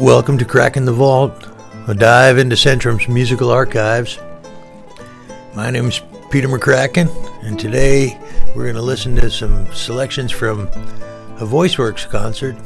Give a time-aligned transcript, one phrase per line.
[0.00, 1.46] Welcome to Cracking the Vault,
[1.86, 4.18] a dive into Centrum's musical archives.
[5.54, 7.10] My name is Peter McCracken,
[7.44, 8.18] and today
[8.56, 12.56] we're going to listen to some selections from a VoiceWorks concert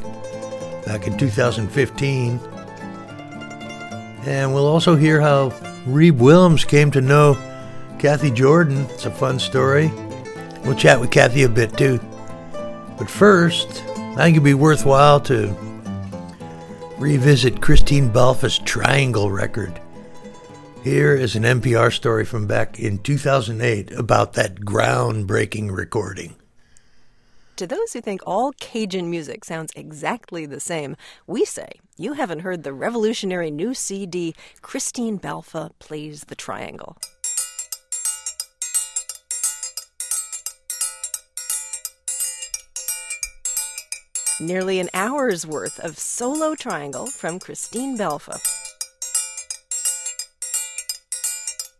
[0.85, 2.39] back in 2015.
[4.25, 5.49] And we'll also hear how
[5.89, 7.37] Reeb Willms came to know
[7.99, 8.85] Cathy Jordan.
[8.91, 9.91] It's a fun story.
[10.63, 11.99] We'll chat with Cathy a bit too.
[12.97, 15.53] But first, I think it'd be worthwhile to
[16.97, 19.81] revisit Christine Balfa's Triangle record.
[20.83, 26.35] Here is an NPR story from back in 2008 about that groundbreaking recording.
[27.57, 30.95] To those who think all Cajun music sounds exactly the same,
[31.25, 36.97] we say you haven't heard the revolutionary new CD, Christine Balfa Plays the Triangle.
[44.39, 48.41] Nearly an hour's worth of solo triangle from Christine Balfa.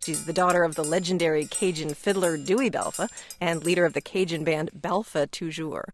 [0.02, 3.10] She's the daughter of the legendary Cajun fiddler Dewey Balfa
[3.42, 5.90] and leader of the Cajun band Balfa Toujours.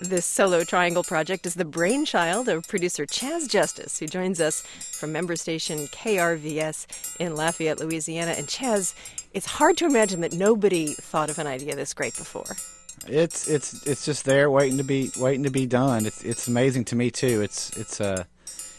[0.00, 5.12] This solo triangle project is the brainchild of producer Chas Justus, who joins us from
[5.12, 6.86] member station KRVS
[7.20, 8.30] in Lafayette, Louisiana.
[8.30, 8.94] And Chas,
[9.34, 12.56] it's hard to imagine that nobody thought of an idea this great before.
[13.06, 16.06] It's it's it's just there waiting to be waiting to be done.
[16.06, 17.42] It's it's amazing to me too.
[17.42, 18.24] It's it's uh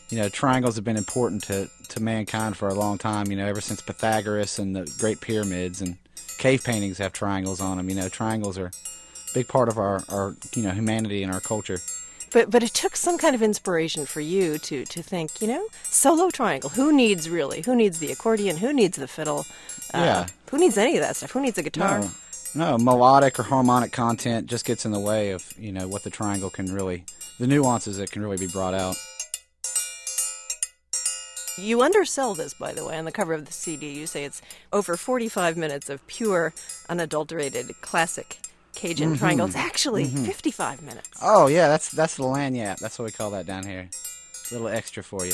[0.09, 3.29] you know triangles have been important to to mankind for a long time.
[3.29, 5.97] You know ever since Pythagoras and the Great Pyramids and
[6.39, 7.89] cave paintings have triangles on them.
[7.89, 8.71] You know triangles are
[9.33, 11.79] big part of our our you know humanity and our culture.
[12.31, 15.67] But but it took some kind of inspiration for you to to think, you know,
[15.83, 16.69] solo triangle.
[16.69, 17.61] Who needs really?
[17.61, 18.57] Who needs the accordion?
[18.57, 19.45] Who needs the fiddle?
[19.93, 20.27] Uh, yeah.
[20.49, 21.31] Who needs any of that stuff?
[21.31, 21.99] Who needs a guitar?
[21.99, 22.11] No.
[22.53, 26.09] No, melodic or harmonic content just gets in the way of you know what the
[26.09, 27.05] triangle can really,
[27.39, 28.97] the nuances that can really be brought out.
[31.57, 33.91] You undersell this, by the way, on the cover of the CD.
[33.91, 34.41] You say it's
[34.73, 36.53] over 45 minutes of pure,
[36.89, 38.39] unadulterated, classic
[38.75, 39.17] Cajun mm-hmm.
[39.17, 39.47] triangle.
[39.47, 40.25] It's actually mm-hmm.
[40.25, 41.09] 55 minutes.
[41.21, 42.79] Oh yeah, that's that's the lagniappe.
[42.79, 43.89] That's what we call that down here.
[44.49, 45.33] A little extra for you.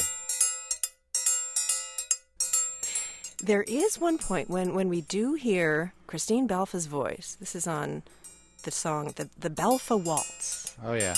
[3.44, 7.38] There is one point when, when we do hear Christine Balfa's voice.
[7.40, 8.02] This is on
[8.64, 10.76] the song, the, the Balfa Waltz.
[10.84, 11.14] Oh, yeah.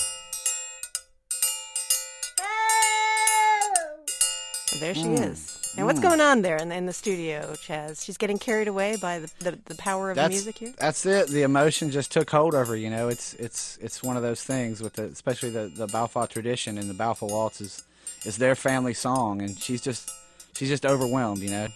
[4.78, 5.30] There she mm.
[5.30, 5.59] is.
[5.76, 6.02] And what's mm.
[6.02, 8.04] going on there in the, in the studio, Chas?
[8.04, 10.74] She's getting carried away by the, the, the power of that's, the music here.
[10.78, 11.28] That's it.
[11.28, 12.76] The emotion just took hold of her.
[12.76, 16.26] You know, it's it's it's one of those things with the especially the the Balfa
[16.28, 17.84] tradition and the Balfa waltz is
[18.24, 20.10] is their family song, and she's just
[20.54, 21.40] she's just overwhelmed.
[21.40, 21.68] You know.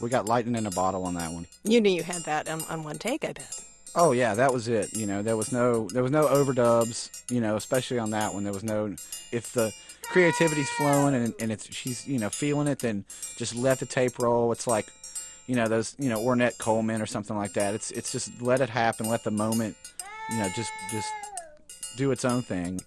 [0.00, 1.46] We got lightning in a bottle on that one.
[1.62, 3.64] You knew you had that on, on one take, I bet.
[3.94, 4.96] Oh yeah, that was it.
[4.96, 7.10] You know, there was no there was no overdubs.
[7.30, 8.94] You know, especially on that one, there was no.
[9.32, 9.72] If the
[10.04, 13.04] creativity's flowing and and it's she's you know feeling it, then
[13.36, 14.50] just let the tape roll.
[14.52, 14.86] It's like,
[15.46, 17.74] you know, those you know Ornette Coleman or something like that.
[17.74, 19.76] It's it's just let it happen, let the moment,
[20.30, 21.10] you know, just just
[21.96, 22.80] do its own thing.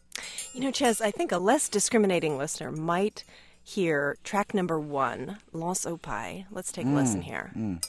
[0.53, 3.23] You know, Ches, I think a less discriminating listener might
[3.61, 5.99] hear track number one, Lance au
[6.51, 7.51] Let's take mm, a listen here.
[7.57, 7.85] Mm.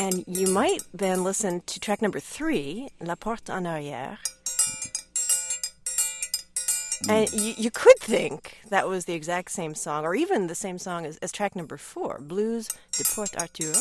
[0.00, 4.16] And you might then listen to track number three, La Porte en Arrière.
[7.04, 7.10] Mm.
[7.10, 10.78] And you, you, could think that was the exact same song, or even the same
[10.78, 13.78] song as, as track number four, Blues de Port Arthur.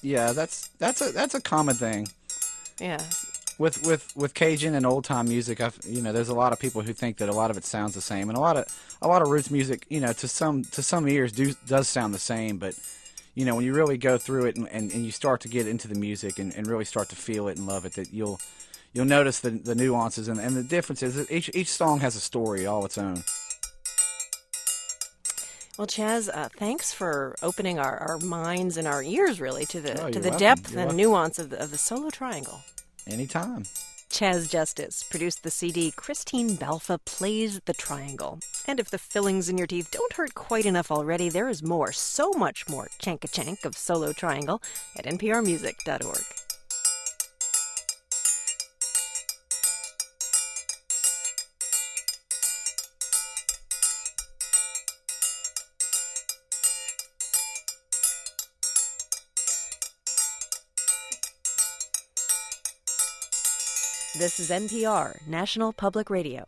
[0.00, 2.08] Yeah, that's that's a that's a common thing.
[2.80, 3.02] Yeah,
[3.58, 6.58] with with with Cajun and old time music, I've, you know, there's a lot of
[6.58, 8.66] people who think that a lot of it sounds the same, and a lot of
[9.00, 12.14] a lot of roots music, you know, to some to some ears do does sound
[12.14, 12.74] the same, but
[13.34, 15.66] you know, when you really go through it and, and, and you start to get
[15.66, 18.40] into the music and, and really start to feel it and love it, that you'll
[18.92, 21.30] you'll notice the the nuances and, and the differences.
[21.30, 23.24] Each each song has a story all its own.
[25.76, 30.00] Well, Chas, uh, thanks for opening our, our minds and our ears really to the
[30.00, 30.38] oh, to the welcome.
[30.38, 30.96] depth you're and welcome.
[30.96, 32.60] nuance of the, of the solo triangle.
[33.06, 33.64] Anytime.
[34.10, 38.38] Chas Justus produced the CD Christine Balfa Plays the Triangle.
[38.66, 41.90] And if the fillings in your teeth don't hurt quite enough already, there is more,
[41.90, 44.62] so much more chanka chank of solo triangle
[44.96, 46.24] at nprmusic.org.
[64.16, 66.44] This is NPR, National Public Radio.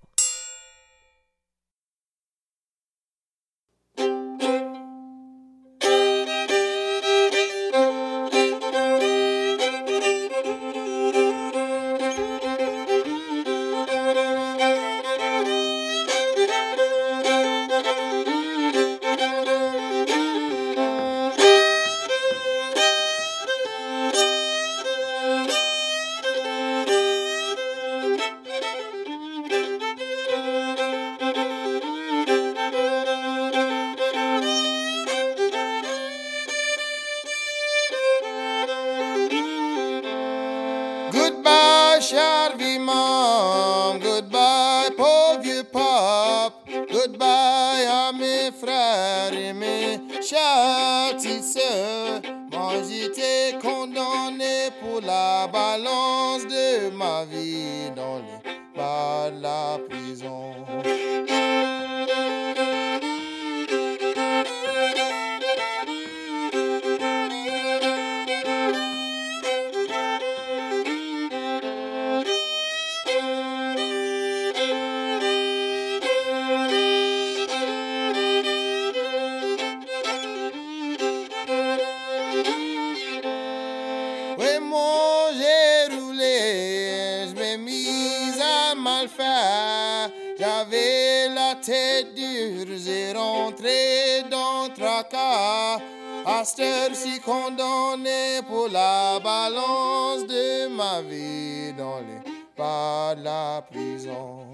[52.89, 56.56] J'étais condamné pour la balance de
[95.37, 95.83] tracas.
[96.29, 103.63] À cette heure-ci condamné pour la balance de ma vie dans les pas de la
[103.71, 104.47] prison.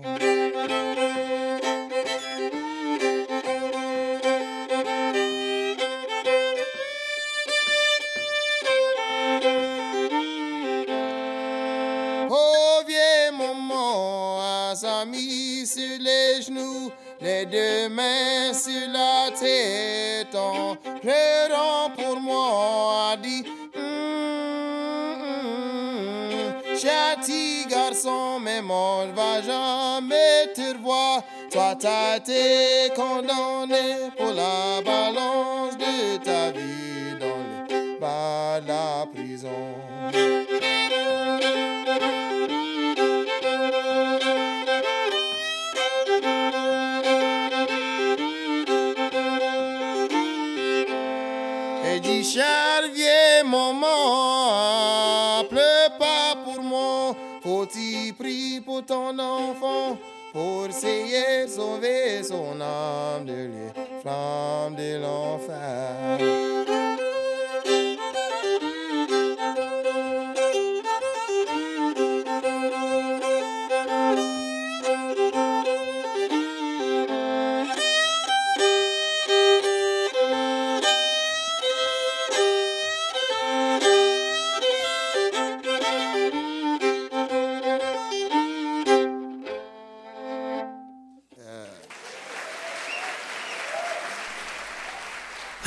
[12.29, 16.91] Oh vieux maman, s'est mis sur les genoux,
[17.33, 23.45] les deux mains sur la tête, en pleurant pour moi, a dit
[23.77, 31.23] Hum, hum, Châti garçon, mais moi je vais jamais te revoir.
[31.51, 35.22] Toi t'as été condamné pour la balance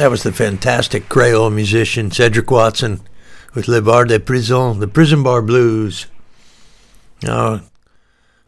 [0.05, 3.01] That was the fantastic Creole musician Cedric Watson
[3.55, 6.05] with Le Bar de Prison, the Prison Bar Blues.
[7.23, 7.61] Now,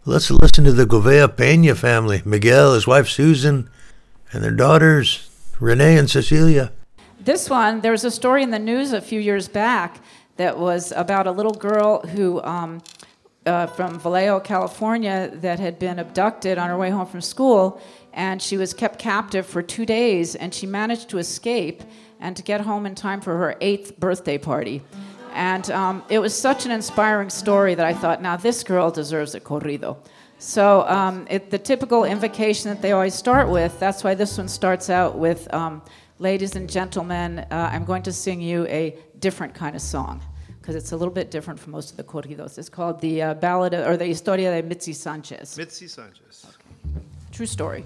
[0.05, 3.71] let's listen to the Govea Pena family Miguel, his wife Susan,
[4.31, 6.71] and their daughters Renee and Cecilia.
[7.19, 9.99] This one, there was a story in the news a few years back
[10.35, 12.83] that was about a little girl who, um,
[13.47, 17.81] uh, from Vallejo, California, that had been abducted on her way home from school,
[18.17, 21.83] and she was kept captive for two days, and she managed to escape
[22.19, 24.81] and to get home in time for her eighth birthday party.
[25.33, 29.35] And um, it was such an inspiring story that I thought, now this girl deserves
[29.35, 29.97] a corrido.
[30.39, 34.47] So um, it, the typical invocation that they always start with, that's why this one
[34.47, 35.83] starts out with, um,
[36.17, 40.21] ladies and gentlemen, uh, I'm going to sing you a different kind of song
[40.59, 42.57] because it's a little bit different from most of the corridos.
[42.57, 45.55] It's called the uh, Ballad of, or the Historia de Mitzi Sanchez.
[45.55, 46.47] Mitzi Sanchez.
[47.31, 47.83] True story.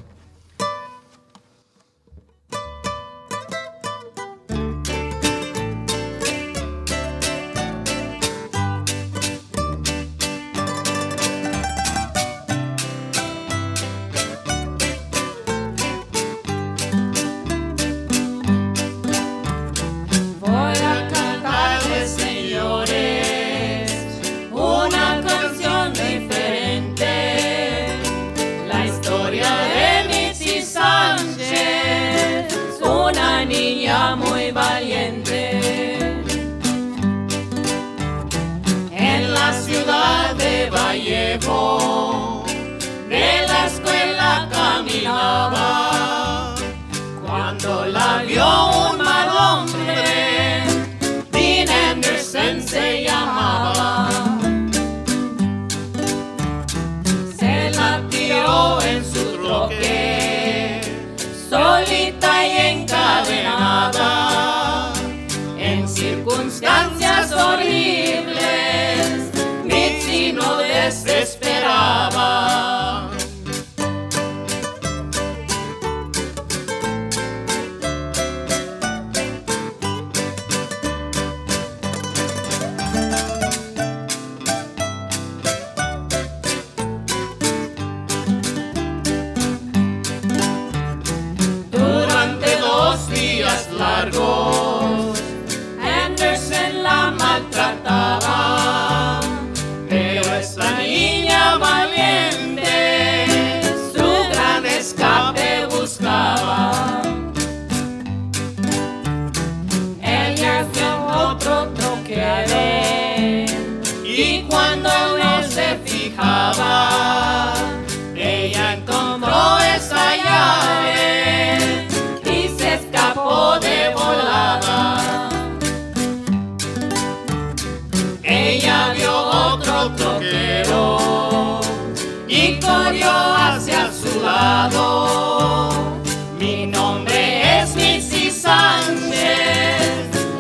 [136.38, 139.10] Mi nombre es Missy Sánchez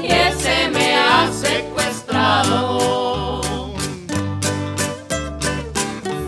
[0.03, 2.81] y ese me ha secuestrado.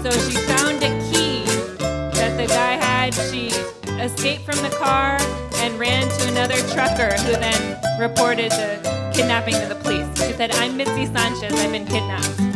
[0.02, 1.44] So she found a key
[2.16, 3.14] that the guy had.
[3.14, 3.50] She
[4.02, 5.20] escaped from the car
[5.58, 10.08] and ran to another trucker who then reported the kidnapping to the police.
[10.26, 12.53] She said, I'm Mitzi Sanchez, I've been kidnapped.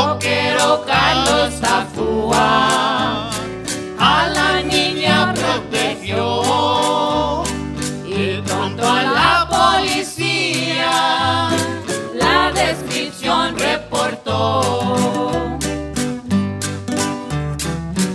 [0.00, 3.28] Troquero Carlos Tafúa
[3.98, 6.24] a la niña protegió
[8.06, 11.50] y pronto a la policía
[12.14, 14.62] la descripción reportó.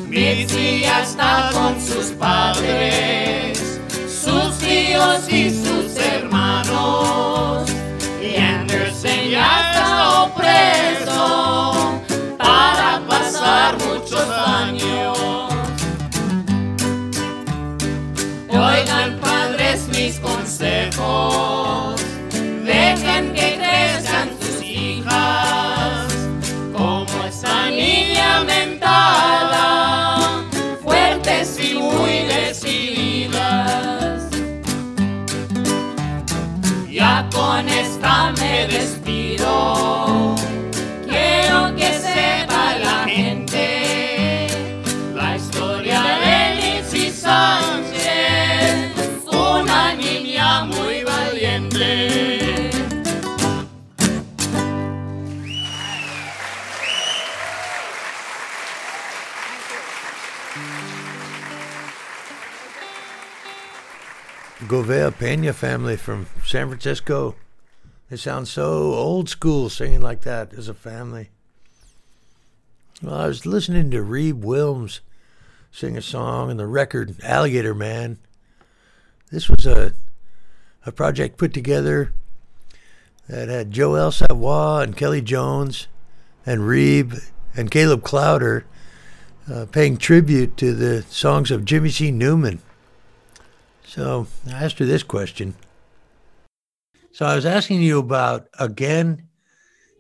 [0.08, 7.70] Mitzi está con sus padres, sus tíos y sus hermanos.
[8.20, 10.75] Y Anderson ya está preso
[20.58, 22.02] consejos,
[22.64, 26.08] dejen que crezcan sus hijas,
[26.74, 30.46] como esta niña mentada,
[30.82, 34.30] fuertes y muy decididas.
[36.90, 40.35] Ya con esta me despido.
[64.68, 67.36] Govea Pena family from San Francisco.
[68.10, 71.30] They sound so old school singing like that as a family.
[73.02, 75.00] Well, I was listening to Reeb Willms
[75.72, 78.18] sing a song on the record Alligator Man.
[79.32, 79.94] This was a
[80.86, 82.14] a project put together
[83.28, 85.88] that had Joel Savoy and Kelly Jones
[86.46, 87.20] and Reeb
[87.56, 88.64] and Caleb Klauder
[89.52, 92.12] uh, paying tribute to the songs of Jimmy C.
[92.12, 92.62] Newman.
[93.96, 95.56] So I asked her this question.
[97.14, 99.30] So I was asking you about Again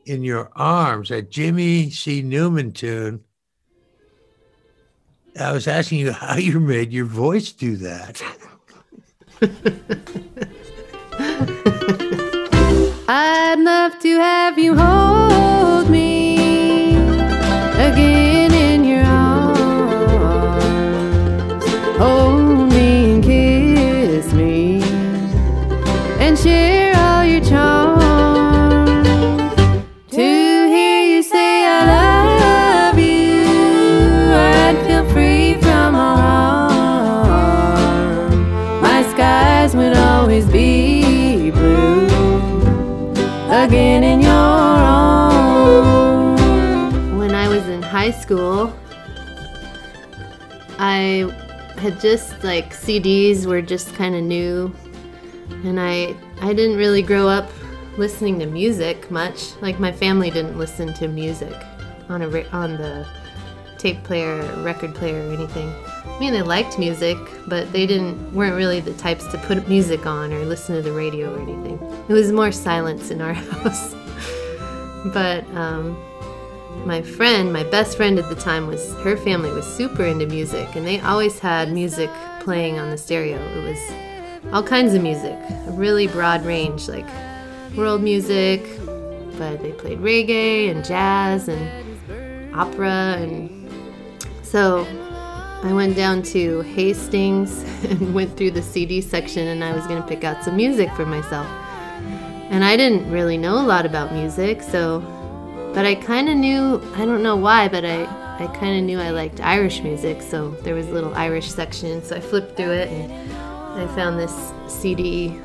[0.05, 2.21] in Your Arms, that Jimmy C.
[2.21, 3.23] Newman tune.
[5.39, 8.21] I was asking you how you made your voice do that.
[13.07, 16.97] I'd love to have you hold me
[17.77, 18.24] again
[47.65, 48.73] was in high school,
[50.77, 51.31] I
[51.77, 54.73] had just like CDs were just kind of new,
[55.63, 57.49] and I I didn't really grow up
[57.97, 59.55] listening to music much.
[59.61, 61.55] Like my family didn't listen to music
[62.09, 63.07] on a on the
[63.77, 65.73] tape player, or record player, or anything.
[66.05, 67.17] I mean, they liked music,
[67.47, 70.93] but they didn't weren't really the types to put music on or listen to the
[70.93, 71.79] radio or anything.
[72.07, 73.95] It was more silence in our house.
[75.13, 75.97] but um,
[76.85, 80.75] my friend, my best friend at the time, was her family was super into music,
[80.75, 83.37] and they always had music playing on the stereo.
[83.37, 85.37] It was all kinds of music,
[85.67, 87.07] a really broad range, like
[87.75, 88.63] world music,
[89.37, 93.69] but they played reggae and jazz and opera and
[94.43, 94.85] so
[95.63, 100.01] I went down to Hastings and went through the CD section and I was to
[100.07, 101.47] pick out some music for myself.
[102.51, 104.99] And I didn't really know a lot about music, so
[105.75, 108.05] but I kind of knew, I don't know why, but I
[108.37, 112.03] I kind of knew I liked Irish music, so there was a little Irish section,
[112.03, 113.31] so I flipped through it and
[113.79, 115.39] I found this CD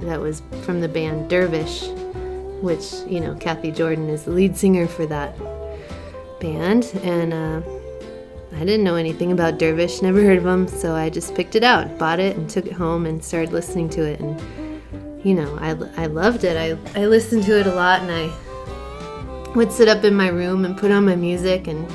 [0.00, 1.88] that was from the band Dervish,
[2.60, 5.34] which, you know, Cathy Jordan is the lead singer for that
[6.40, 7.62] band and uh
[8.52, 11.64] I didn't know anything about Dervish, never heard of them, so I just picked it
[11.64, 14.20] out, bought it, and took it home and started listening to it.
[14.20, 14.40] And
[15.24, 15.70] you know, I,
[16.02, 16.56] I loved it.
[16.56, 18.30] I, I listened to it a lot, and I
[19.56, 21.90] would sit up in my room and put on my music, and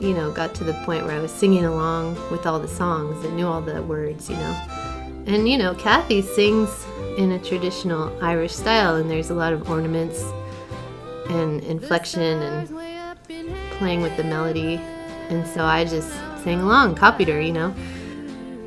[0.00, 3.24] you know, got to the point where I was singing along with all the songs
[3.24, 4.52] and knew all the words, you know.
[5.26, 6.86] and you know, Cathy sings
[7.18, 10.24] in a traditional Irish style, and there's a lot of ornaments
[11.28, 12.68] and inflection and
[13.72, 14.76] playing with the melody.
[15.30, 16.10] And so I just
[16.44, 17.74] sang along, copied her, you know.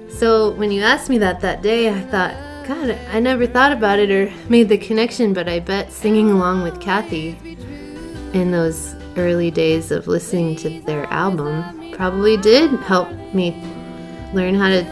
[0.09, 2.33] So when you asked me that that day, I thought,
[2.67, 6.63] God, I never thought about it or made the connection, but I bet singing along
[6.63, 7.37] with Cathy
[8.35, 13.51] in those early days of listening to their album probably did help me
[14.33, 14.85] learn how to,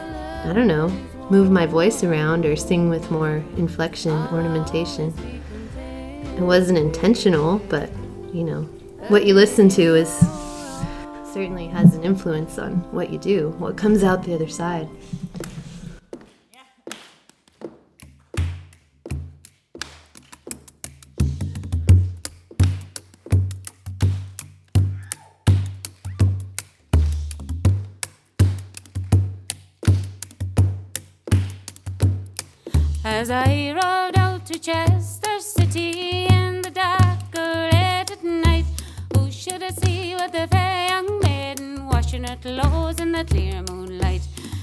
[0.45, 0.87] I don't know,
[1.29, 5.13] move my voice around or sing with more inflection, ornamentation.
[6.37, 7.91] It wasn't intentional, but
[8.33, 8.61] you know,
[9.09, 10.09] what you listen to is
[11.33, 14.87] certainly has an influence on what you do, what comes out the other side.
[33.33, 38.65] I rode out to Chester City in the dark or late at night,
[39.15, 43.63] who should I see but the fair young maiden washing her clothes in the clear
[43.71, 44.21] moonlight?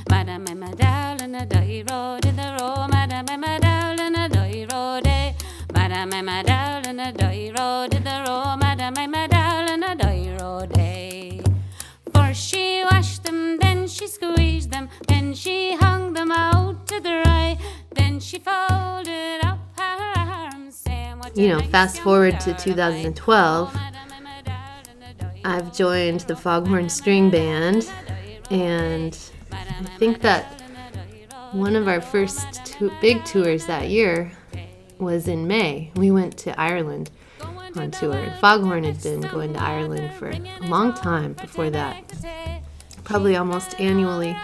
[0.08, 5.04] Madam Emma Dowling, a die road in the row, Madam Emma Dowling, a die road,
[5.04, 5.32] eh?
[5.74, 10.78] Madam Emma Dowling, a die road in the row, Madam Emma Dowling, a die road,
[10.78, 11.42] eh?
[12.14, 17.58] First she washed them, then she squeezed them, then she hung them out to dry.
[18.20, 24.00] Then she folded up her arms, saying, "What You know, fast forward to 2012, Madam
[24.14, 27.90] Emma Dowling, a die I've joined the Foghorn String Band,
[28.50, 29.18] and
[29.50, 29.64] I
[29.98, 30.60] think that
[31.52, 34.32] one of our first two big tours that year
[34.98, 35.90] was in May.
[35.96, 37.10] We went to Ireland
[37.74, 42.04] on tour, and Foghorn had been going to Ireland for a long time before that,
[43.02, 44.36] probably almost annually.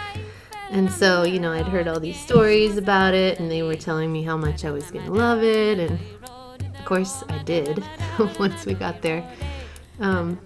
[0.70, 4.12] And so, you know, I'd heard all these stories about it, and they were telling
[4.12, 5.98] me how much I was going to love it, and
[6.60, 7.84] of course I did
[8.38, 9.28] once we got there.
[10.00, 10.38] Um,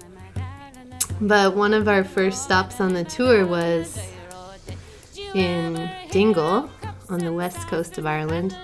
[1.20, 3.98] but one of our first stops on the tour was
[5.34, 6.70] in Dingle
[7.08, 8.56] on the west coast of Ireland,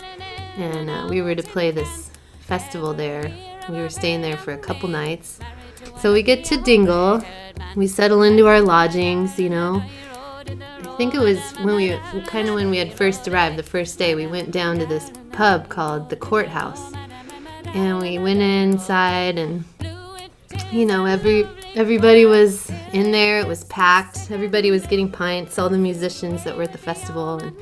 [0.57, 3.33] and uh, we were to play this festival there.
[3.69, 5.41] We were staying there for a couple nights.
[5.99, 7.23] So we get to Dingle,
[7.75, 9.83] we settle into our lodgings, you know.
[10.97, 13.99] I think it was when we kind of when we had first arrived the first
[13.99, 16.95] day, we went down to this pub called the Courthouse.
[17.67, 19.63] And we went inside and
[20.73, 23.41] you know, every everybody was in there.
[23.41, 24.31] It was packed.
[24.31, 25.59] Everybody was getting pints.
[25.59, 27.55] All the musicians that were at the festival, and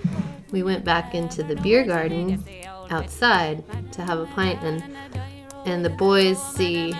[0.52, 2.44] we went back into the beer garden
[2.90, 4.62] outside to have a pint.
[4.62, 4.96] And
[5.66, 6.94] and the boys see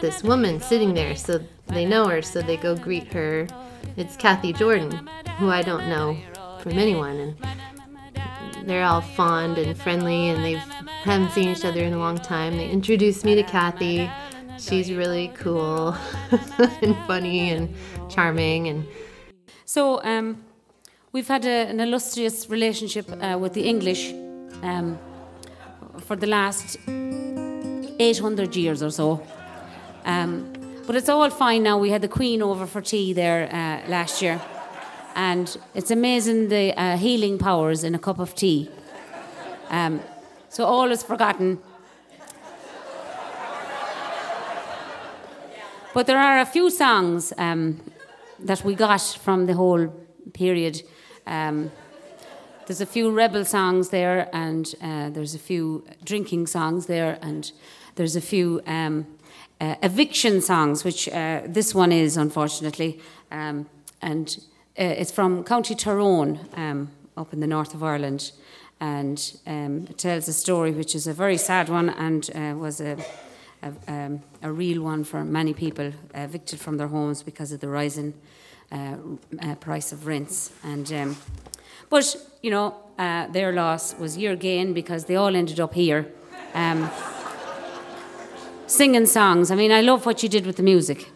[0.00, 2.20] this woman sitting there, so they know her.
[2.20, 3.46] So they go greet her.
[3.96, 6.16] It's Cathy Jordan, who I don't know
[6.60, 10.54] from anyone, and they're all fond and friendly, and they
[11.04, 12.56] haven't seen each other in a long time.
[12.56, 14.10] They introduced me to Cathy.
[14.58, 15.96] She's really cool
[16.82, 17.74] and funny and
[18.08, 18.86] charming and
[19.64, 20.44] So um,
[21.12, 24.12] we've had a, an illustrious relationship uh, with the English
[24.62, 24.98] um,
[25.98, 29.22] for the last 800 years or so.
[30.04, 30.52] Um,
[30.86, 31.78] but it's all fine now.
[31.78, 34.40] We had the Queen over for tea there uh, last year,
[35.14, 38.70] and it's amazing the uh, healing powers in a cup of tea.
[39.70, 40.00] Um,
[40.48, 41.58] so all is forgotten.
[45.94, 47.80] But there are a few songs um,
[48.38, 49.88] that we got from the whole
[50.32, 50.82] period.
[51.26, 51.70] Um,
[52.66, 57.52] there's a few rebel songs there, and uh, there's a few drinking songs there, and
[57.96, 59.06] there's a few um,
[59.62, 62.98] uh, eviction songs, which uh, this one is, unfortunately.
[63.30, 63.66] Um,
[64.00, 64.36] and
[64.76, 68.32] uh, it's from County Tyrone, um, up in the north of Ireland.
[68.80, 72.80] And um, it tells a story which is a very sad one and uh, was
[72.80, 72.96] a,
[73.62, 77.68] a, um, a real one for many people evicted from their homes because of the
[77.68, 78.14] rising
[78.72, 78.96] uh,
[79.40, 80.50] uh, price of rents.
[80.64, 81.16] And um,
[81.88, 86.10] but you know their loss was your gain because they all ended up here,
[86.54, 86.90] um,
[88.72, 89.50] singing songs.
[89.50, 91.10] I mean, I love what you did with the music.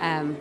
[0.00, 0.36] Um,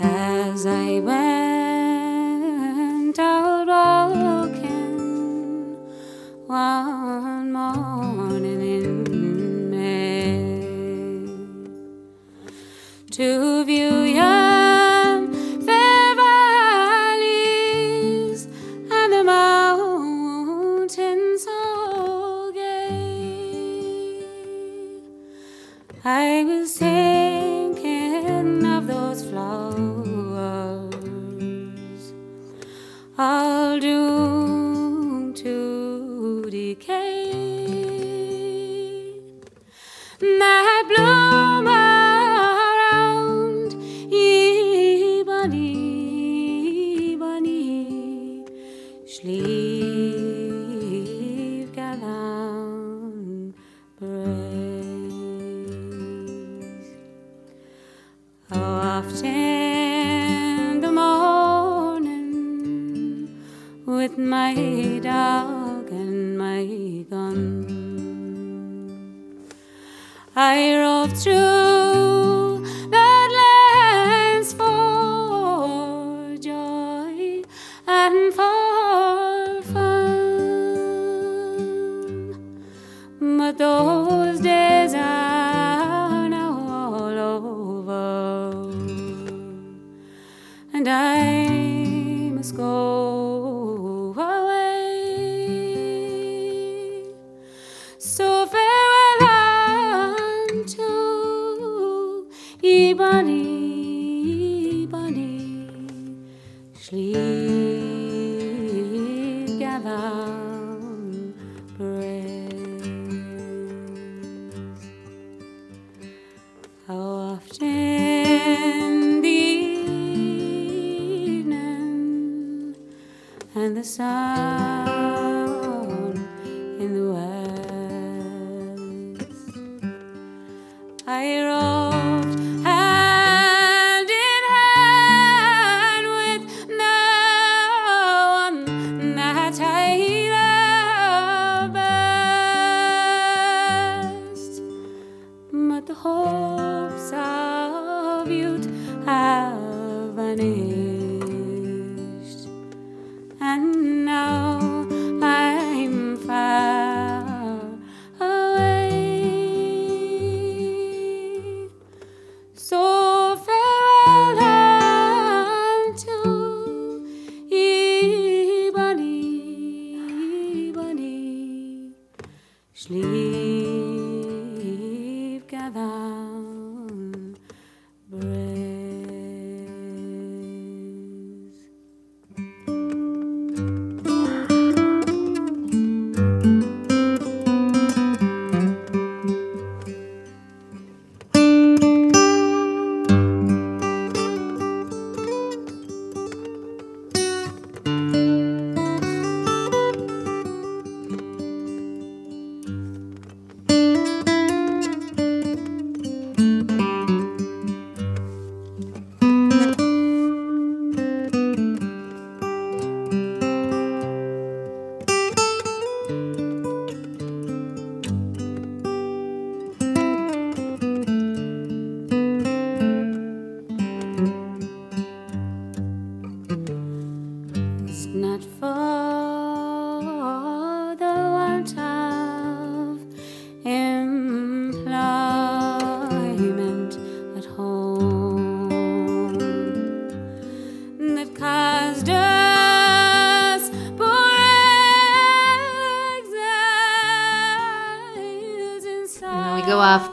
[0.00, 5.76] as I went out walking
[6.46, 10.54] one morning in May
[13.10, 14.04] to view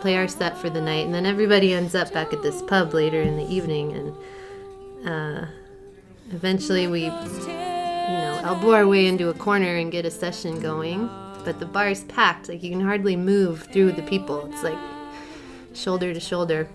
[0.08, 2.94] play our set for the night, and then everybody ends up back at this pub
[2.94, 3.92] later in the evening.
[3.92, 5.48] And uh,
[6.32, 11.10] eventually we, you know, elbow our way into a corner and get a session going.
[11.44, 14.50] But the bar's packed, like you can hardly move through the people.
[14.50, 14.78] It's like
[15.74, 16.70] shoulder to shoulder.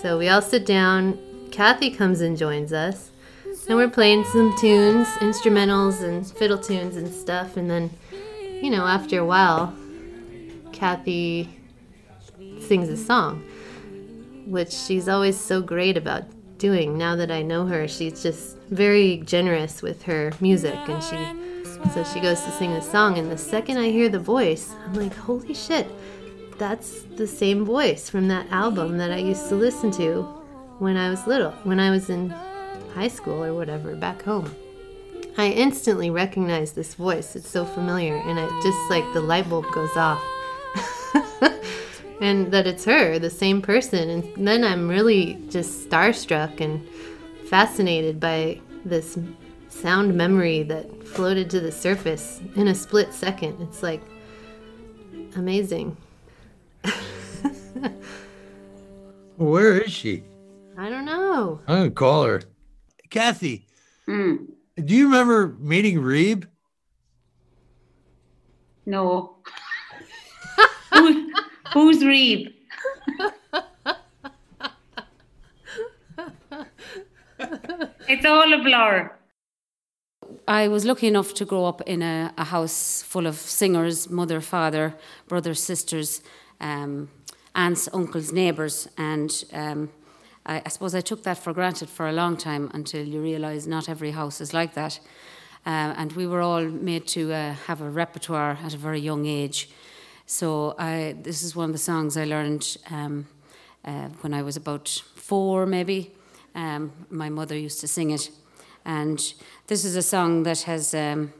[0.00, 1.18] So we all sit down.
[1.52, 3.10] Cathy comes and joins us.
[3.68, 7.58] And we're playing some tunes, instrumentals and fiddle tunes and stuff.
[7.58, 7.90] And then,
[8.62, 9.74] you know, after a while,
[10.72, 11.57] Cathy
[12.68, 13.42] sings a song,
[14.46, 16.24] which she's always so great about
[16.58, 16.98] doing.
[16.98, 21.16] Now that I know her, she's just very generous with her music, and she
[21.94, 23.18] so she goes to sing the song.
[23.18, 25.86] And the second I hear the voice, I'm like, holy shit,
[26.58, 30.22] that's the same voice from that album that I used to listen to
[30.78, 32.30] when I was little, when I was in
[32.94, 34.54] high school or whatever, back home.
[35.36, 37.36] I instantly recognize this voice.
[37.36, 40.22] It's so familiar, and it just like the light bulb goes off.
[42.20, 44.10] And that it's her, the same person.
[44.10, 46.84] And then I'm really just starstruck and
[47.48, 49.16] fascinated by this
[49.68, 53.60] sound memory that floated to the surface in a split second.
[53.62, 54.00] It's like
[55.36, 55.96] amazing.
[59.36, 60.24] Where is she?
[60.76, 61.60] I don't know.
[61.68, 62.42] I'm gonna call her.
[63.10, 63.66] Cathy,
[64.08, 64.46] Mm.
[64.84, 66.46] do you remember meeting Reeb?
[68.86, 69.36] No.
[71.72, 72.52] Who, who's Reeb?
[78.08, 79.10] it's all a blur.
[80.46, 84.40] I was lucky enough to grow up in a, a house full of singers mother,
[84.40, 84.94] father,
[85.26, 86.22] brothers, sisters,
[86.60, 87.10] um,
[87.54, 89.90] aunts, uncles, neighbours, and um,
[90.46, 93.66] I, I, suppose I took that for granted for a long time until you realise
[93.66, 95.00] not every house is like that.
[95.66, 99.26] Uh, and we were all made to uh, have a repertoire at a very young
[99.26, 99.68] age.
[100.30, 103.26] So I, this is one of the songs I learned um,
[103.82, 106.12] uh, when I was about four, maybe.
[106.54, 108.30] Um, my mother used to sing it,
[108.84, 109.18] and
[109.68, 111.32] this is a song that has um,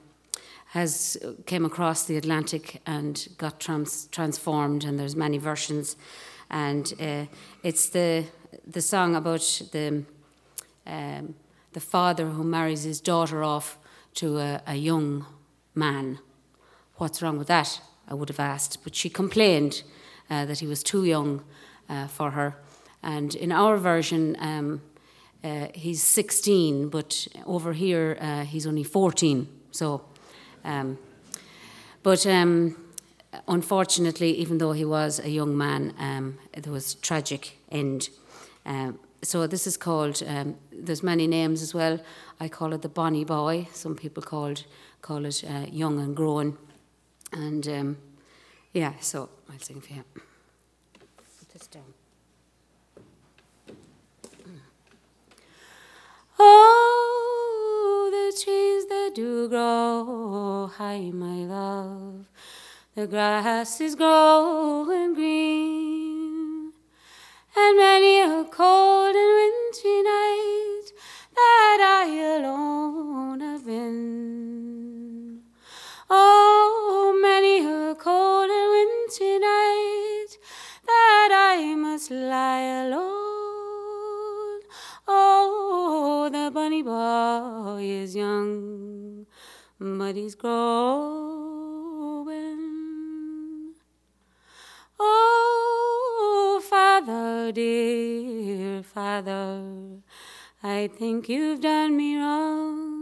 [0.69, 5.97] has came across the Atlantic and got trans- transformed, and there's many versions,
[6.49, 7.27] and uh,
[7.63, 8.25] it's the
[8.67, 10.03] the song about the
[10.87, 11.35] um,
[11.75, 13.77] the father who marries his daughter off
[14.15, 15.27] to a, a young
[15.75, 16.21] man.
[16.97, 17.83] What's wrong with that?
[18.09, 19.83] I would have asked, but she complained
[20.31, 21.45] uh, that he was too young
[21.89, 22.57] uh, for her.
[23.03, 24.81] And in our version, um,
[25.45, 29.47] uh, he's 16, but over here uh, he's only 14.
[29.71, 30.05] So,
[30.65, 30.99] um,
[32.03, 32.77] but um,
[33.47, 38.09] unfortunately, even though he was a young man, um, there was tragic end.
[38.67, 40.23] Um, so this is called.
[40.27, 42.01] Um, there's many names as well.
[42.41, 43.69] I call it the Bonnie Boy.
[43.73, 44.65] Some people called
[45.03, 46.57] call it uh, Young and Grown,
[47.33, 47.97] and um,
[48.73, 48.93] yeah.
[49.01, 50.05] So I'll sing for you.
[51.39, 51.95] Put this down.
[56.41, 62.27] Oh, the trees that do grow high, my love.
[62.95, 66.73] The grass is growing green,
[67.57, 70.93] and many a cold and wintry night
[71.35, 75.43] that I alone have been.
[76.11, 76.88] Oh,
[77.41, 80.31] many a cold and wintry night
[80.85, 84.61] that I must lie alone.
[85.07, 89.27] Oh, the bunny boy is young,
[89.79, 90.59] but he's growing.
[94.99, 99.63] Oh, father, dear father,
[100.61, 102.98] I think you've done me wrong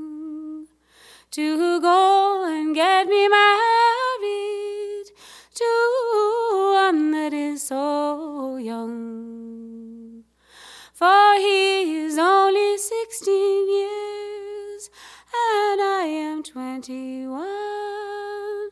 [1.33, 5.07] to go and get me married
[5.55, 5.65] to
[6.75, 10.25] one that is so young
[10.93, 14.91] for he is only sixteen years,
[15.35, 18.71] and I am twenty one.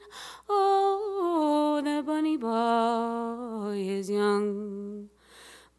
[0.49, 5.11] Oh, the bunny boy is young,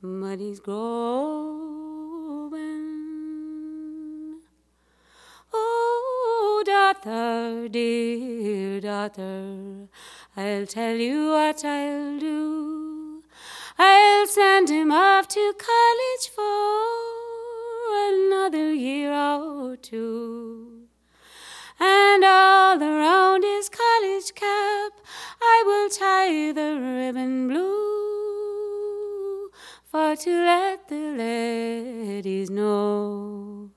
[0.04, 0.84] but he's growing.
[5.52, 6.64] Oh,
[7.04, 9.88] daughter, dear daughter,
[10.38, 13.24] I'll tell you what I'll do.
[13.78, 16.84] I'll send him off to college for
[18.10, 20.88] another year or two.
[21.80, 24.94] And all around his college cap,
[25.42, 27.76] I will tie the ribbon blue
[29.84, 33.72] for to let the ladies know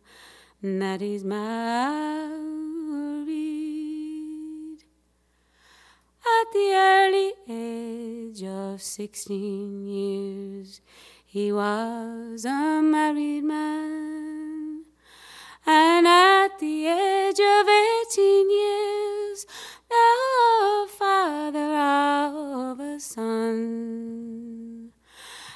[0.63, 2.38] that he's married
[6.53, 10.81] the early age of sixteen years.
[11.25, 14.85] He was a married man,
[15.67, 19.47] and at the age of eighteen years,
[19.89, 24.93] the father of a son.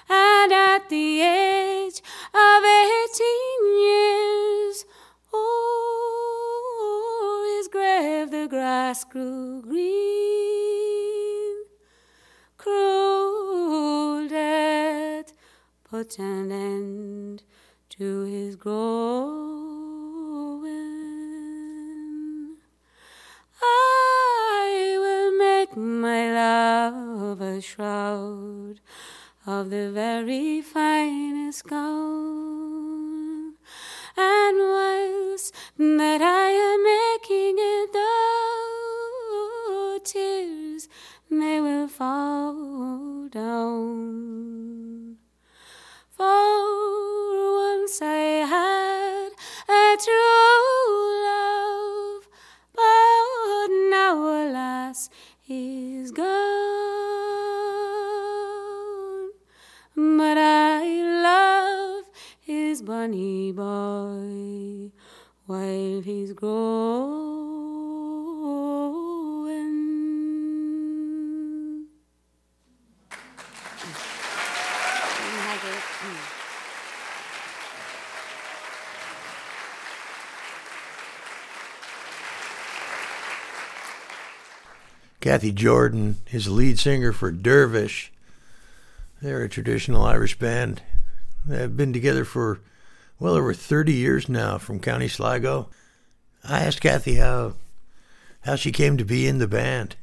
[0.08, 2.02] And at the age
[2.34, 4.84] of eighteen years,
[5.32, 6.36] o'er
[7.56, 10.11] his grave the grass grew green.
[16.02, 17.44] Put an end
[17.88, 18.96] to his growing.
[23.62, 28.80] I will make my love a shroud
[29.46, 33.54] of the very finest gown.
[34.16, 40.88] And whilst that I am making it, the tears
[41.30, 44.81] they will fall down.
[46.22, 49.30] For once I had
[49.68, 52.22] a true love,
[52.76, 56.28] but now, alas, he's gone.
[59.96, 60.82] But I
[61.26, 62.04] love
[62.38, 64.92] his bunny boy
[65.46, 67.21] while he's growing.
[85.22, 88.12] Cathy Jordan is the lead singer for Dervish.
[89.22, 90.82] They're a traditional Irish band.
[91.46, 92.60] They've been together for
[93.20, 95.70] well over 30 years now from County Sligo.
[96.42, 97.54] I asked Cathy how
[98.40, 99.94] how she came to be in the band.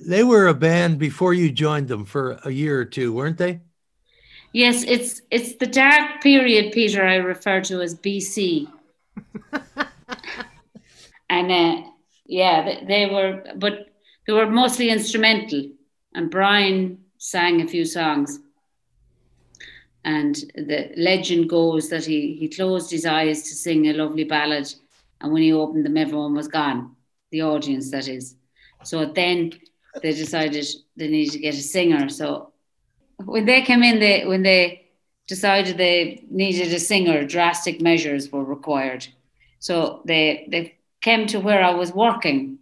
[0.00, 3.58] They were a band before you joined them for a year or two, weren't they?
[4.52, 7.04] Yes, it's it's the dark period, Peter.
[7.04, 8.68] I refer to as BC.
[11.28, 11.82] and uh,
[12.26, 13.89] yeah, they, they were, but
[14.30, 15.64] they were mostly instrumental.
[16.14, 18.38] And Brian sang a few songs.
[20.04, 24.72] And the legend goes that he, he closed his eyes to sing a lovely ballad.
[25.20, 26.94] And when he opened them, everyone was gone,
[27.32, 28.36] the audience, that is.
[28.84, 29.52] So then
[30.00, 30.64] they decided
[30.96, 32.08] they needed to get a singer.
[32.08, 32.52] So
[33.24, 34.90] when they came in, they when they
[35.26, 39.08] decided they needed a singer, drastic measures were required.
[39.58, 42.60] So they they came to where I was working,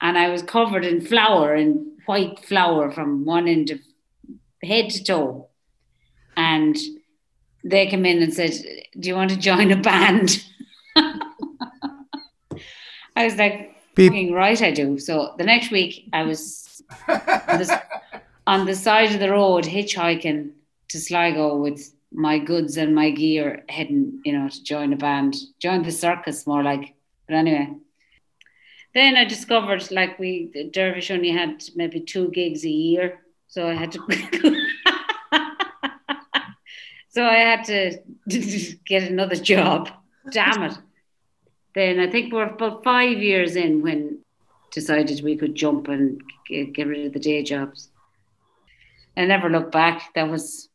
[0.00, 3.80] and I was covered in flour and white flour from one end of
[4.62, 5.48] head to toe,
[6.36, 6.76] and
[7.64, 8.52] they came in and said,
[8.98, 10.44] "Do you want to join a band?"
[13.16, 14.32] I was like, Beep.
[14.32, 14.98] right, I do.
[14.98, 17.82] So the next week, I was on, the,
[18.46, 20.50] on the side of the road hitchhiking
[20.88, 25.34] to Sligo with my goods and my gear, heading, you know, to join a band,
[25.58, 26.94] join the circus, more like.
[27.26, 27.70] But anyway,
[28.96, 33.74] then I discovered like we Dervish only had maybe two gigs a year, so I
[33.74, 34.00] had to.
[37.10, 37.98] so I had to
[38.86, 39.90] get another job.
[40.32, 40.78] Damn it
[41.76, 44.18] then I think we're about five years in when
[44.72, 47.90] decided we could jump and get, rid of the day jobs.
[49.14, 50.14] I never looked back.
[50.14, 50.70] That was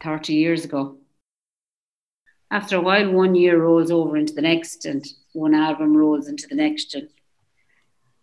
[0.00, 0.96] 30 years ago.
[2.52, 6.46] After a while, one year rolls over into the next, and one album rolls into
[6.46, 7.08] the next, and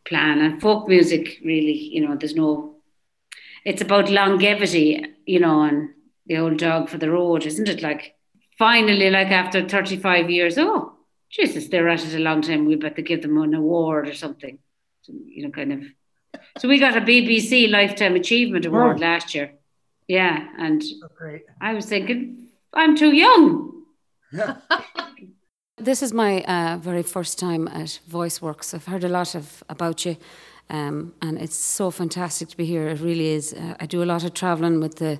[0.05, 0.39] plan.
[0.39, 2.75] And folk music, really, you know, there's no,
[3.65, 5.89] it's about longevity, you know, and
[6.27, 7.81] the old dog for the road, isn't it?
[7.81, 8.15] Like,
[8.59, 10.93] finally, like after 35 years, oh,
[11.31, 12.65] Jesus, they're at it a long time.
[12.65, 14.59] We better give them an award or something.
[15.01, 15.83] So, you know, kind of.
[16.59, 19.01] So we got a BBC Lifetime Achievement Award oh.
[19.01, 19.53] last year.
[20.07, 23.78] Yeah, and oh, I was thinking, I'm too young.
[25.81, 28.73] This is my uh, very first time at VoiceWorks.
[28.73, 30.17] I've heard a lot of about you.
[30.69, 32.89] Um, and it's so fantastic to be here.
[32.89, 33.53] It really is.
[33.53, 35.19] Uh, I do a lot of traveling with the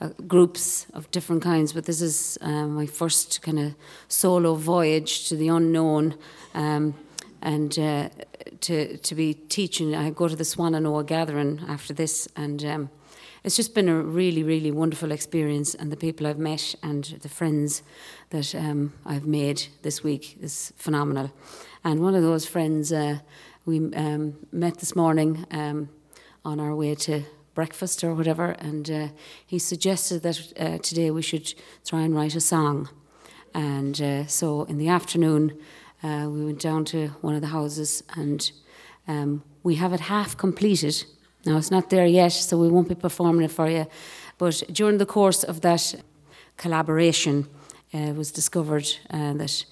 [0.00, 3.74] uh, groups of different kinds, but this is uh, my first kind of
[4.06, 6.14] solo voyage to the unknown.
[6.54, 6.94] Um,
[7.42, 8.08] and uh,
[8.60, 12.90] to to be teaching, I go to the Swannanoa gathering after this, and um,
[13.46, 15.76] it's just been a really, really wonderful experience.
[15.76, 17.84] And the people I've met and the friends
[18.30, 21.30] that um, I've made this week is phenomenal.
[21.84, 23.20] And one of those friends uh,
[23.64, 25.90] we um, met this morning um,
[26.44, 27.22] on our way to
[27.54, 29.08] breakfast or whatever, and uh,
[29.46, 31.54] he suggested that uh, today we should
[31.86, 32.88] try and write a song.
[33.54, 35.56] And uh, so in the afternoon,
[36.02, 38.50] uh, we went down to one of the houses, and
[39.06, 41.04] um, we have it half completed.
[41.46, 43.86] Now it's not there yet, so we won't be performing it for you.
[44.38, 45.94] But during the course of that
[46.56, 47.46] collaboration,
[47.94, 49.64] uh, it was discovered uh, that,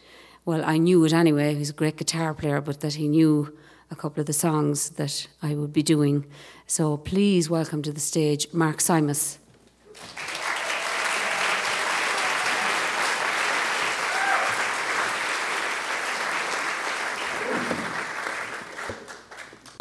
[0.45, 1.55] well, I knew it anyway.
[1.55, 3.57] He's a great guitar player, but that he knew
[3.91, 6.25] a couple of the songs that I would be doing.
[6.67, 9.39] So please welcome to the stage Mark Simos.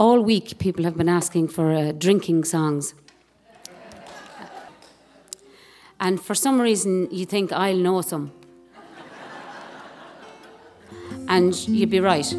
[0.03, 2.93] All week, people have been asking for uh, drinking songs.
[5.97, 8.33] And for some reason, you think I'll know some.
[11.29, 12.29] And you'd be right.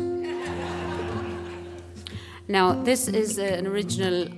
[2.48, 4.28] Now, this is an original,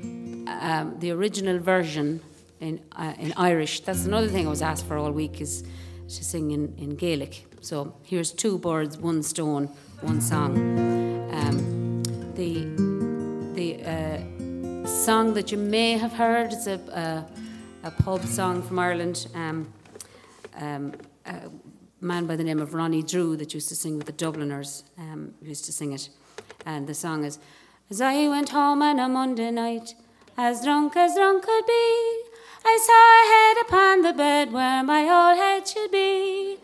[0.49, 2.21] um, the original version
[2.61, 3.81] in uh, in Irish.
[3.81, 5.65] That's another thing I was asked for all week is
[6.07, 7.45] to sing in, in Gaelic.
[7.61, 9.67] So here's two birds, one stone,
[10.01, 10.53] one song.
[11.33, 12.05] Um,
[12.37, 12.86] the
[15.07, 16.81] song that you may have heard It's a,
[17.85, 19.29] a, a pub song from Ireland.
[19.37, 19.73] Um,
[20.57, 20.95] um,
[21.25, 21.49] a
[22.01, 25.33] man by the name of Ronnie Drew that used to sing with the Dubliners um,
[25.41, 26.09] used to sing it,
[26.65, 27.39] and the song is.
[27.89, 29.95] As I went home on a Monday night,
[30.37, 31.89] as drunk as drunk could be,
[32.65, 36.57] I saw a head upon the bed where my old head should be.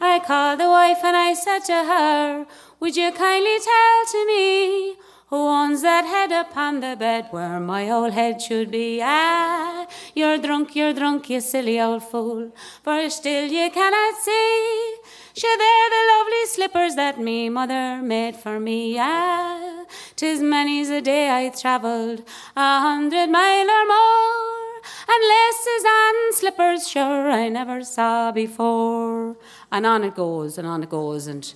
[0.00, 2.46] I called the wife and I said to her,
[2.80, 4.96] Would you kindly tell to me
[5.36, 9.00] owns that head upon the bed where my old head should be?
[9.02, 12.50] Ah, you're drunk, you're drunk, you silly old fool,
[12.82, 14.94] for still you cannot see
[15.36, 18.96] Sure, they're the lovely slippers that me mother made for me.
[19.00, 22.22] Ah, tis many's a day I travelled
[22.54, 29.36] a hundred mile or more, and laces and slippers sure I never saw before.
[29.72, 31.52] And on it goes, and on it goes, and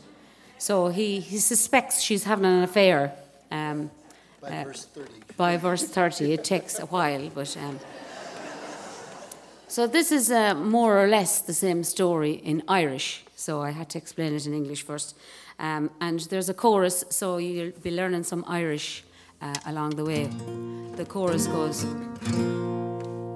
[0.58, 3.14] so he, he suspects she's having an affair.
[3.50, 3.90] Um,
[4.40, 5.12] By uh, verse 30.
[5.36, 6.32] By verse 30.
[6.32, 7.56] It takes a while, but.
[7.56, 7.78] Um,
[9.68, 13.24] so this is uh, more or less the same story in Irish.
[13.36, 15.14] So I had to explain it in English first.
[15.58, 19.04] Um, and there's a chorus, so you'll be learning some Irish
[19.42, 20.28] uh, along the way.
[20.96, 21.84] The chorus goes.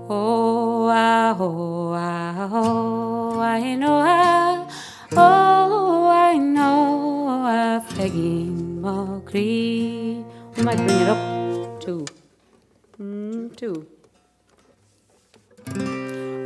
[0.09, 4.69] Oh, ah, oh, ah, oh, I know, ah,
[5.13, 10.02] oh, I know, ah, Fegin Mocree.
[10.63, 12.05] We might bring it up too.
[13.01, 13.85] Mm, two.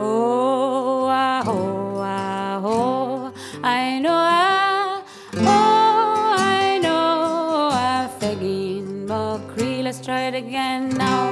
[0.00, 5.04] Oh, ah, oh, ah, oh, I know, ah,
[5.34, 9.82] oh, I know, ah, Fegin Mocree.
[9.82, 11.28] Let's try it again now.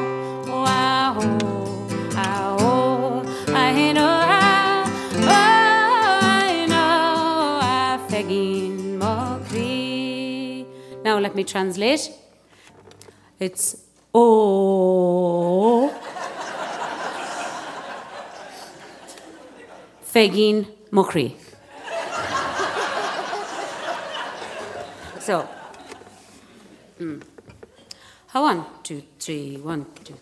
[0.52, 4.84] Oh, ah, oh, ah, oh, I know, ah,
[5.24, 10.66] oh, I know, ah, Fegin Mocree.
[11.02, 12.10] Now let me translate.
[13.40, 13.76] It's
[14.14, 15.92] oh.
[20.04, 21.34] Fegin Mokri.
[25.18, 25.48] so,
[27.00, 27.22] mm.
[28.32, 30.14] One, two, three, one, two.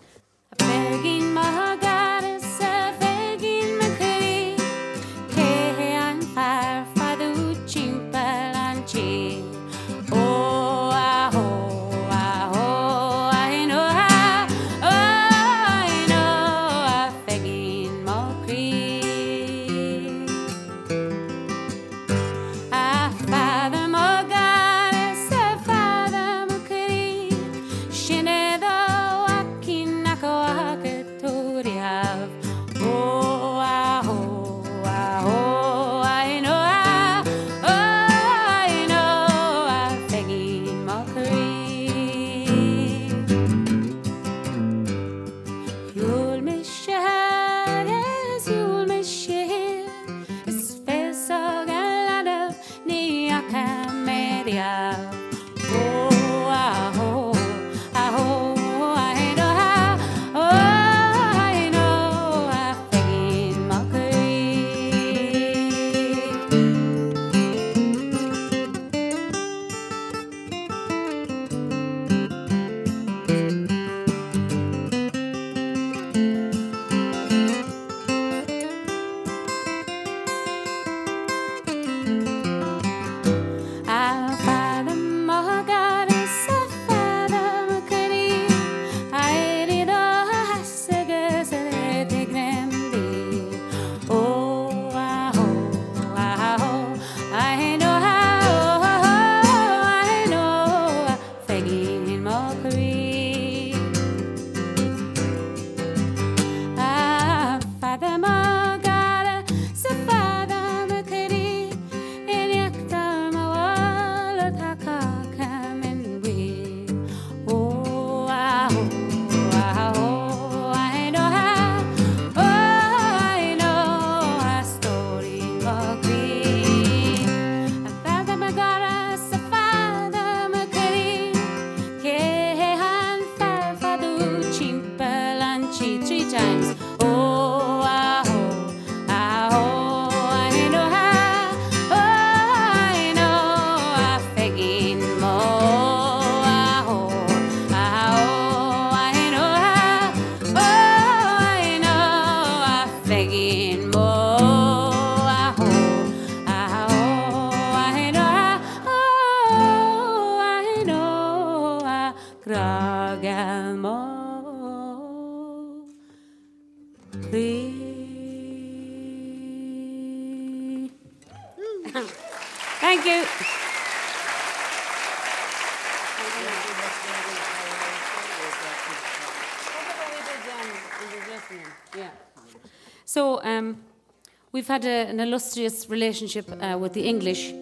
[184.73, 187.53] Had a, an illustrious relationship uh, with the English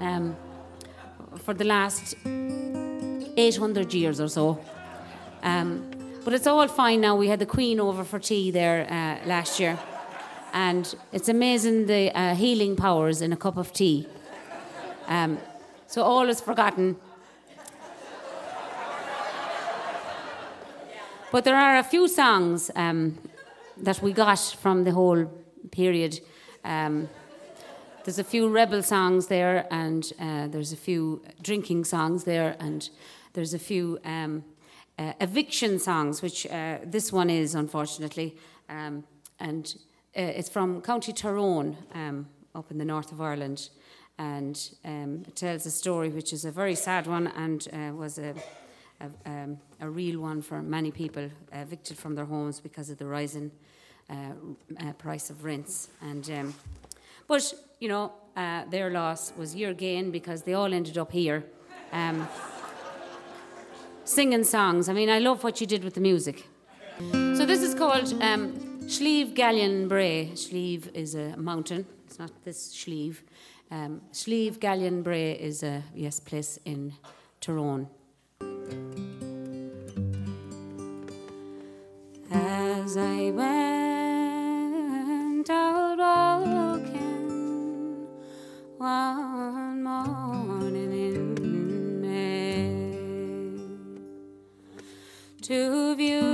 [0.00, 0.36] um,
[1.44, 4.56] for the last 800 years or so.
[5.42, 5.90] Um,
[6.24, 7.16] but it's all fine now.
[7.16, 9.76] We had the Queen over for tea there uh, last year.
[10.52, 14.06] And it's amazing the uh, healing powers in a cup of tea.
[15.08, 15.38] Um,
[15.88, 16.96] so all is forgotten.
[21.32, 23.18] But there are a few songs um,
[23.76, 25.26] that we got from the whole
[25.72, 26.20] period.
[26.64, 27.08] Um,
[28.04, 32.88] there's a few rebel songs there, and uh, there's a few drinking songs there, and
[33.34, 34.44] there's a few um,
[34.98, 38.36] uh, eviction songs, which uh, this one is, unfortunately.
[38.68, 39.04] Um,
[39.38, 39.74] and
[40.16, 43.68] uh, it's from County Tyrone, um, up in the north of Ireland.
[44.18, 48.18] And um, it tells a story which is a very sad one and uh, was
[48.18, 48.34] a,
[49.00, 53.06] a, um, a, real one for many people evicted from their homes because of the
[53.06, 53.50] rising
[54.10, 55.88] uh, price of rents.
[56.02, 56.54] And um,
[57.26, 61.44] but you know, uh, their loss was your gain because they all ended up here.
[61.92, 62.28] Um,
[64.04, 64.88] singing songs.
[64.88, 66.46] I mean, I love what you did with the music.
[67.00, 70.34] So this is called um, Slieve Gallion Bray.
[70.34, 71.86] Slieve is a mountain.
[72.06, 73.22] It's not this Slieve.
[73.70, 76.92] Um, Slieve Gallion Bray is a yes place in
[77.40, 77.88] Tyrone.
[82.32, 83.79] As I went
[88.80, 92.72] one morning in May.
[95.42, 96.29] To view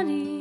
[0.00, 0.39] Ebony,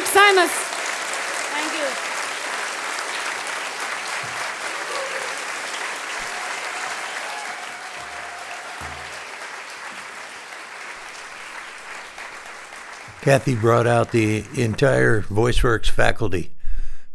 [0.00, 0.48] Mark Simos.
[1.52, 1.86] Thank you.
[13.20, 16.52] Cathy brought out the entire VoiceWorks faculty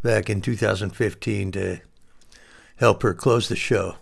[0.03, 1.79] back in 2015 to
[2.75, 3.95] help her close the show.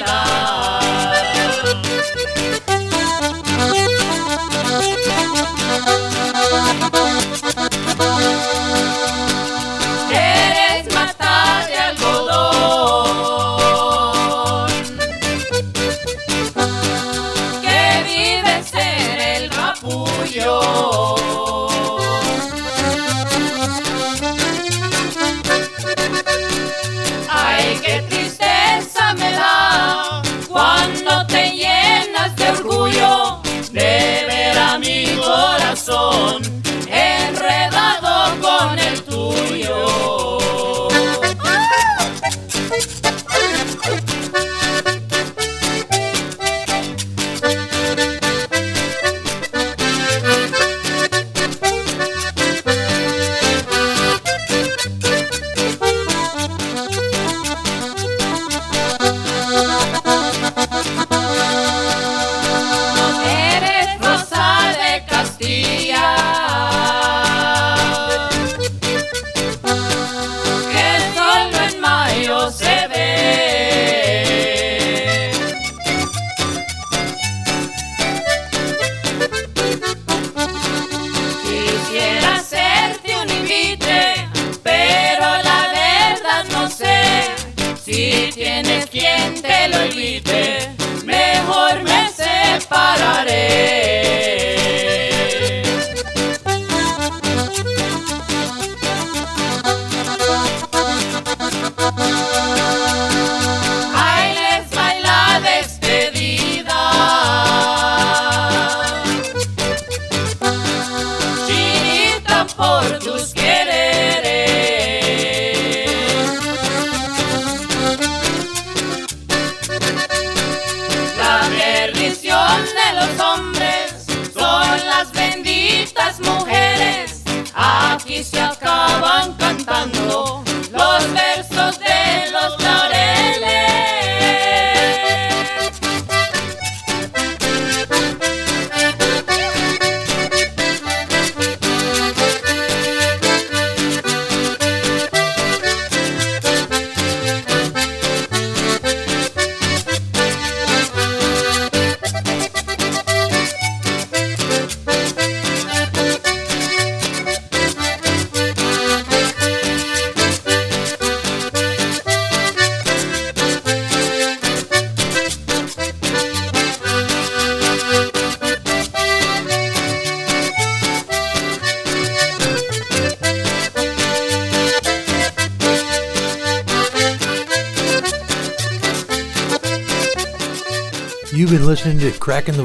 [0.00, 0.31] Bye.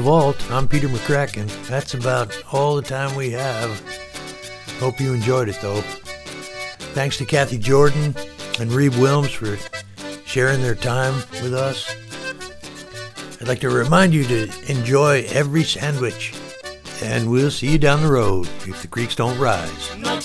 [0.08, 0.50] Vault.
[0.50, 1.48] I'm Peter McCracken.
[1.68, 3.70] That's about all the time we have.
[4.80, 5.82] Hope you enjoyed it, though.
[6.94, 8.16] Thanks to Cathy Jordan
[8.58, 9.58] and Reeb Willms for
[10.24, 11.94] sharing their time with us.
[13.38, 16.32] I'd like to remind you to enjoy every sandwich,
[17.02, 19.94] and we'll see you down the road if the creeks don't rise.
[19.98, 20.18] No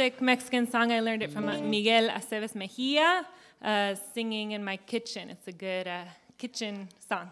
[0.00, 0.90] classic Mexican song.
[0.92, 3.26] I learned it from uh, Miguel Aceves Mejia,
[3.62, 5.28] uh, singing in my kitchen.
[5.28, 6.04] It's a good uh,
[6.38, 7.28] kitchen song.